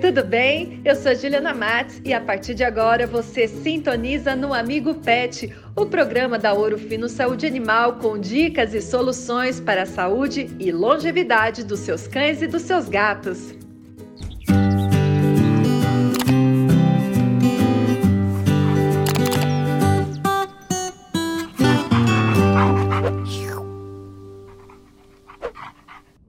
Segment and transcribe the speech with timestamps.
[0.00, 0.80] Tudo bem?
[0.84, 5.86] Eu sou Juliana Matos e a partir de agora você sintoniza no Amigo Pet, o
[5.86, 11.64] programa da Ouro Fino Saúde Animal com dicas e soluções para a saúde e longevidade
[11.64, 13.54] dos seus cães e dos seus gatos.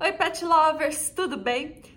[0.00, 1.93] Oi, pet lovers, tudo bem?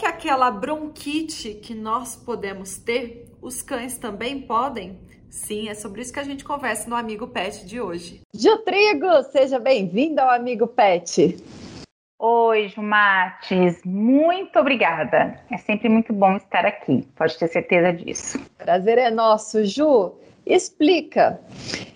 [0.00, 4.98] Que aquela bronquite que nós podemos ter, os cães também podem?
[5.28, 8.22] Sim, é sobre isso que a gente conversa no Amigo Pet de hoje.
[8.64, 11.36] Trigo, seja bem-vindo ao Amigo Pet.
[12.18, 15.38] Oi, Jumates, muito obrigada.
[15.52, 18.40] É sempre muito bom estar aqui, pode ter certeza disso.
[18.56, 20.14] Prazer é nosso, Ju.
[20.46, 21.40] Explica.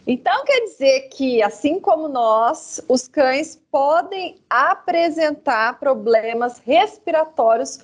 [0.06, 7.78] Então quer dizer que, assim como nós, os cães podem apresentar problemas respiratórios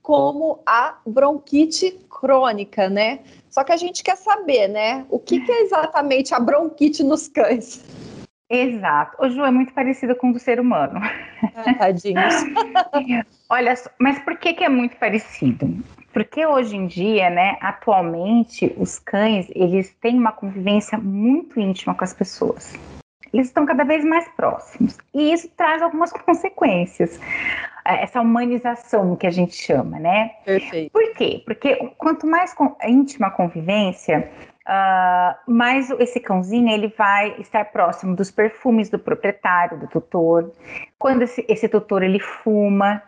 [0.00, 3.20] como a bronquite crônica, né?
[3.50, 5.04] Só que a gente quer saber, né?
[5.10, 7.84] O que, que é exatamente a bronquite nos cães?
[8.48, 9.16] Exato.
[9.20, 11.00] O Ju é muito parecido com o do ser humano.
[11.54, 12.34] Ah, tadinhos.
[13.50, 15.82] Olha, mas por que, que é muito parecido?
[16.16, 22.02] Porque hoje em dia, né, atualmente, os cães, eles têm uma convivência muito íntima com
[22.02, 22.72] as pessoas.
[23.34, 24.96] Eles estão cada vez mais próximos.
[25.12, 27.20] E isso traz algumas consequências.
[27.84, 30.30] É, essa humanização que a gente chama, né?
[30.42, 30.90] Perfeito.
[30.90, 31.42] Por quê?
[31.44, 32.56] Porque quanto mais
[32.88, 34.30] íntima a convivência,
[34.66, 40.52] Uh, mas esse cãozinho ele vai estar próximo dos perfumes do proprietário, do tutor.
[40.98, 43.00] Quando esse, esse tutor ele fuma,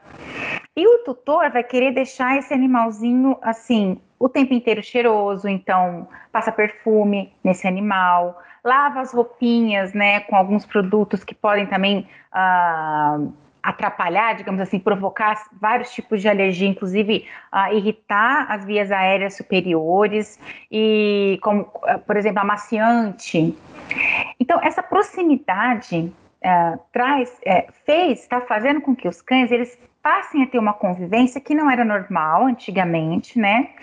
[0.78, 6.52] e o tutor vai querer deixar esse animalzinho assim o tempo inteiro cheiroso, então passa
[6.52, 14.36] perfume nesse animal, lava as roupinhas, né, com alguns produtos que podem também uh, atrapalhar,
[14.36, 20.38] digamos assim, provocar vários tipos de alergia, inclusive uh, irritar as vias aéreas superiores
[20.70, 23.56] e, como, uh, por exemplo, amaciante.
[24.38, 26.12] Então, essa proximidade
[26.92, 29.76] traz, é, fez, está fazendo com que os cães eles
[30.08, 33.74] passem a ter uma convivência que não era normal antigamente, né?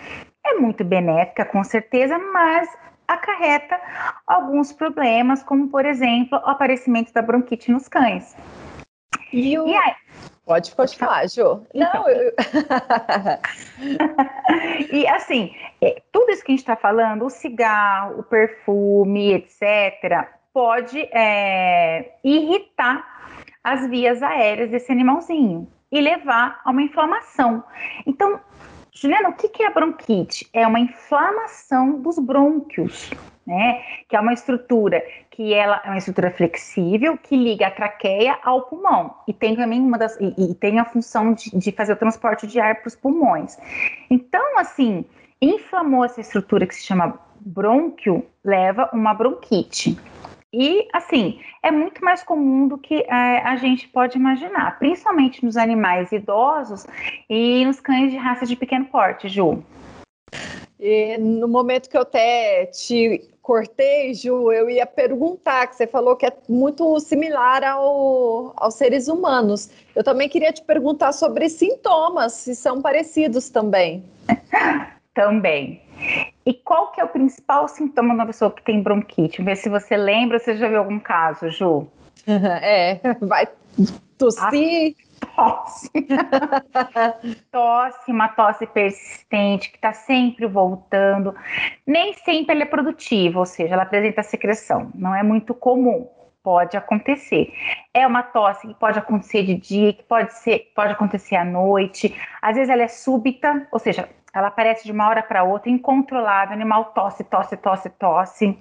[0.44, 2.68] É muito benéfica, com certeza, mas
[3.06, 3.80] acarreta
[4.26, 8.36] alguns problemas, como, por exemplo, o aparecimento da bronquite nos cães.
[9.32, 9.68] E, o...
[9.68, 9.94] e aí,
[10.44, 11.62] Pode continuar, Jô.
[11.72, 12.34] Não, eu...
[14.92, 20.26] e assim, é, tudo isso que a gente está falando, o cigarro, o perfume, etc.,
[20.52, 23.06] pode é, irritar
[23.62, 27.64] as vias aéreas desse animalzinho e levar a uma inflamação.
[28.06, 28.38] Então,
[28.92, 30.48] Juliana, o que é a bronquite?
[30.52, 33.10] É uma inflamação dos brônquios,
[33.46, 33.82] né?
[34.08, 38.62] Que é uma estrutura que ela é uma estrutura flexível que liga a traqueia ao
[38.62, 41.96] pulmão e tem também uma das e, e tem a função de, de fazer o
[41.96, 43.58] transporte de ar para os pulmões.
[44.10, 45.04] Então, assim,
[45.40, 49.98] inflamou essa estrutura que se chama brônquio, leva uma bronquite.
[50.58, 55.54] E, assim, é muito mais comum do que é, a gente pode imaginar, principalmente nos
[55.54, 56.86] animais idosos
[57.28, 59.62] e nos cães de raça de pequeno porte, Ju.
[60.80, 66.16] E no momento que eu até te cortei, Ju, eu ia perguntar, que você falou
[66.16, 69.68] que é muito similar ao, aos seres humanos.
[69.94, 74.02] Eu também queria te perguntar sobre sintomas, se são parecidos também.
[75.12, 75.82] também.
[76.46, 79.42] E qual que é o principal sintoma da pessoa que tem bronquite?
[79.42, 81.88] Vê se você lembra, você já viu algum caso, Ju?
[82.26, 83.48] É, vai
[84.16, 84.96] tossir.
[85.36, 85.90] tosse.
[87.52, 91.34] tosse, uma tosse persistente que está sempre voltando.
[91.86, 94.90] Nem sempre ela é produtiva, ou seja, ela apresenta secreção.
[94.94, 96.08] Não é muito comum.
[96.42, 97.52] Pode acontecer.
[97.92, 102.14] É uma tosse que pode acontecer de dia, que pode ser, pode acontecer à noite.
[102.40, 106.52] Às vezes ela é súbita, ou seja, ela aparece de uma hora para outra, incontrolável,
[106.52, 108.58] animal tosse, tosse, tosse, tosse.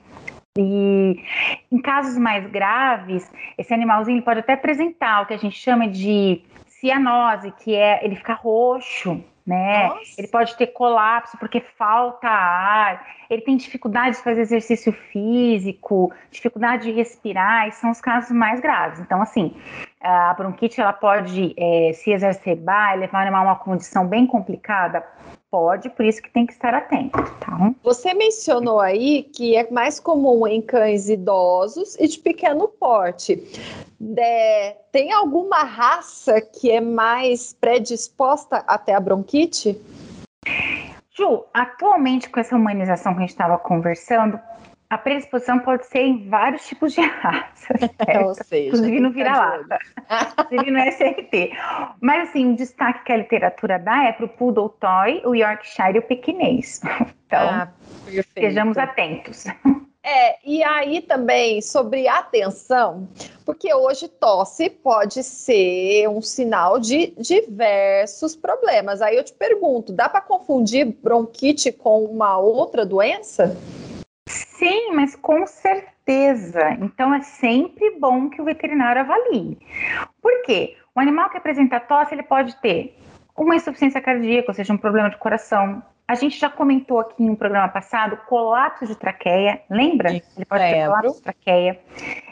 [0.58, 1.22] E
[1.70, 6.42] em casos mais graves, esse animalzinho pode até apresentar o que a gente chama de
[6.68, 9.90] cianose, que é ele fica roxo, né?
[9.90, 10.16] Nossa.
[10.18, 16.86] Ele pode ter colapso porque falta ar, ele tem dificuldade de fazer exercício físico, dificuldade
[16.86, 19.02] de respirar, e são os casos mais graves.
[19.02, 19.54] Então, assim,
[20.02, 24.26] a bronquite ela pode é, se exacerbar e levar o animal a uma condição bem
[24.26, 25.04] complicada
[25.56, 27.74] pode, por isso que tem que estar atento, tá?
[27.82, 33.42] Você mencionou aí que é mais comum em cães idosos e de pequeno porte.
[34.18, 39.80] É, tem alguma raça que é mais predisposta até a bronquite?
[41.18, 44.38] Ju, atualmente com essa humanização que a gente estava conversando,
[44.90, 47.82] a predisposição pode ser em vários tipos de raças,
[48.24, 49.80] Ou seja, inclusive no vira-lata,
[50.40, 51.52] inclusive no SRT.
[52.02, 55.96] Mas, assim, o destaque que a literatura dá é para o Poodle Toy, o Yorkshire
[55.96, 56.82] e o Pequinês.
[57.26, 57.68] Então, ah,
[58.08, 59.46] estejamos atentos.
[60.08, 63.10] É, e aí também sobre atenção,
[63.44, 69.02] porque hoje tosse pode ser um sinal de diversos problemas.
[69.02, 73.58] Aí eu te pergunto, dá para confundir bronquite com uma outra doença?
[73.58, 73.85] Sim,
[74.94, 76.72] mas com certeza.
[76.82, 79.58] Então é sempre bom que o veterinário avalie.
[80.22, 80.76] Por quê?
[80.94, 82.98] O animal que apresenta tosse, ele pode ter
[83.36, 87.30] uma insuficiência cardíaca, ou seja, um problema de coração, a gente já comentou aqui em
[87.32, 90.12] um programa passado colapso de traqueia, lembra?
[90.12, 91.80] Ele pode ter colapso de traqueia.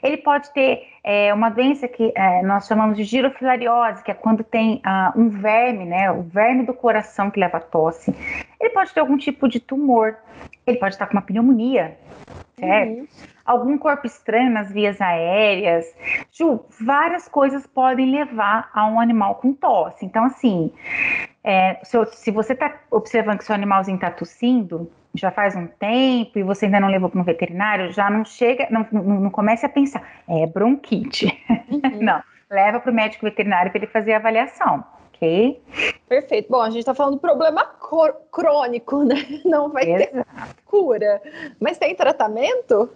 [0.03, 4.43] Ele pode ter é, uma doença que é, nós chamamos de girofilariose, que é quando
[4.43, 6.11] tem uh, um verme, né?
[6.11, 8.15] O verme do coração que leva a tosse.
[8.63, 10.15] Ele pode ter algum tipo de tumor.
[10.65, 11.97] Ele pode estar com uma pneumonia,
[12.57, 12.99] certo?
[12.99, 13.07] Uhum.
[13.45, 15.85] Algum corpo estranho nas vias aéreas.
[16.31, 20.05] Ju, várias coisas podem levar a um animal com tosse.
[20.05, 20.71] Então, assim,
[21.43, 26.39] é, se, se, você está observando que seu animalzinho está tossindo, já faz um tempo
[26.39, 29.65] e você ainda não levou para um veterinário, já não chega, não, não, não comece
[29.65, 31.27] a pensar, é bronquite.
[31.73, 32.03] Uhum.
[32.03, 32.21] não,
[32.51, 34.83] leva para o médico veterinário para ele fazer a avaliação.
[35.07, 35.59] ok?
[36.13, 36.47] Perfeito.
[36.47, 37.65] Bom, a gente está falando do problema
[38.31, 39.15] crônico, né?
[39.43, 40.13] Não vai Exato.
[40.13, 40.25] ter
[40.63, 41.19] cura.
[41.59, 42.87] Mas tem tratamento?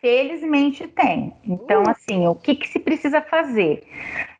[0.00, 1.34] Felizmente tem.
[1.44, 1.90] Então, uh.
[1.90, 3.82] assim, o que, que se precisa fazer?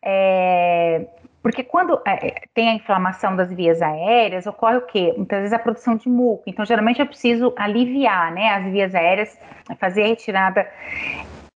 [0.03, 1.05] É,
[1.43, 5.12] porque quando é, tem a inflamação das vias aéreas, ocorre o quê?
[5.15, 6.44] Muitas vezes a produção de muco.
[6.47, 9.38] Então, geralmente eu preciso aliviar né, as vias aéreas,
[9.79, 10.67] fazer a retirada,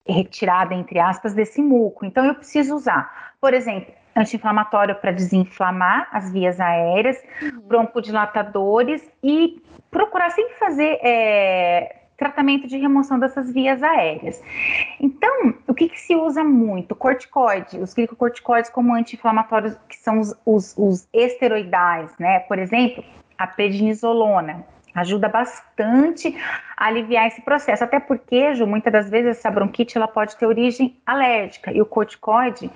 [0.06, 2.04] retirada, entre aspas, desse muco.
[2.04, 7.60] Então, eu preciso usar, por exemplo, anti-inflamatório para desinflamar as vias aéreas, uhum.
[7.62, 14.42] broncodilatadores e procurar sempre fazer é, tratamento de remoção dessas vias aéreas.
[15.00, 16.94] Então, o que, que se usa muito?
[16.94, 22.40] Corticoide, os glicocorticoides como anti-inflamatórios, que são os, os, os esteroidais, né?
[22.40, 23.04] Por exemplo,
[23.38, 26.36] a prednisolona ajuda bastante
[26.76, 30.46] a aliviar esse processo, até porque, Ju, muitas das vezes essa bronquite ela pode ter
[30.46, 32.68] origem alérgica e o corticoide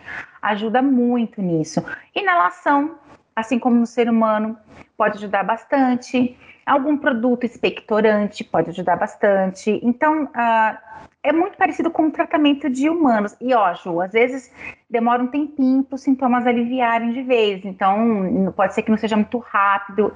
[0.42, 1.82] ajuda muito nisso.
[2.14, 2.96] Inalação,
[3.34, 4.58] assim como no ser humano,
[4.96, 6.36] pode ajudar bastante.
[6.66, 9.80] Algum produto expectorante pode ajudar bastante.
[9.82, 10.78] Então, uh,
[11.22, 13.36] é muito parecido com o tratamento de humanos.
[13.40, 14.52] E, ó, Ju, às vezes
[14.90, 17.64] demora um tempinho para os sintomas aliviarem de vez.
[17.64, 20.12] Então, pode ser que não seja muito rápido,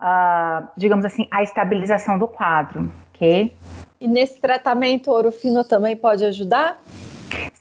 [0.00, 3.54] uh, digamos assim, a estabilização do quadro, ok?
[4.00, 6.78] E nesse tratamento, ouro fino também pode ajudar?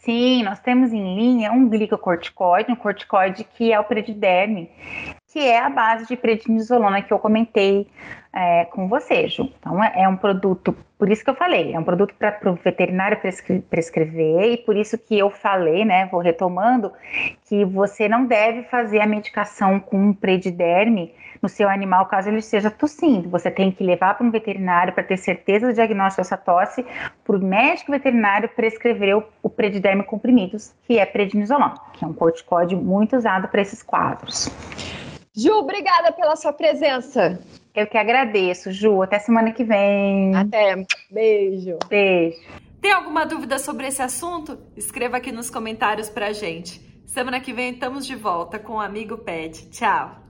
[0.05, 4.69] Sim, nós temos em linha um glicocorticoide, um corticoide que é o prediderme,
[5.35, 7.89] que é a base de prednisolona que eu comentei
[8.31, 9.51] é, com você, Ju.
[9.59, 12.55] Então, é, é, um produto, por isso que eu falei, é um produto para o
[12.55, 16.89] veterinário prescre prescrever, e por isso que eu falei, né, vou retomando,
[17.49, 22.39] que você não deve fazer a medicação com um prediderme no seu animal caso ele
[22.39, 23.29] esteja tossindo.
[23.29, 26.85] Você tem que levar para um veterinário para ter certeza do diagnóstico dessa tosse,
[27.25, 32.13] para o médico veterinário prescrever o, o prediderme comprimidos, que é prednisolona, que é um
[32.13, 34.49] corticóide muito usado para esses quadros.
[35.35, 37.39] Ju, obrigada pela sua presença.
[37.73, 39.01] Eu que agradeço, Ju.
[39.01, 40.35] Até semana que vem.
[40.35, 40.85] Até.
[41.11, 41.77] Beijo.
[41.89, 42.39] Beijo.
[42.81, 44.57] Tem alguma dúvida sobre esse assunto?
[44.77, 46.79] Escreva aqui nos comentários pra gente.
[47.05, 49.69] Semana que vem estamos de volta com o Amigo Pet.
[49.71, 50.23] Tchau.